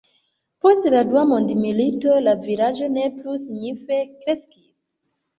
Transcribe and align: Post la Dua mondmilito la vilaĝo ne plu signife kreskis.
Post 0.65 0.85
la 0.93 1.01
Dua 1.09 1.21
mondmilito 1.31 2.15
la 2.27 2.33
vilaĝo 2.45 2.87
ne 2.93 3.03
plu 3.17 3.35
signife 3.43 3.99
kreskis. 4.23 4.65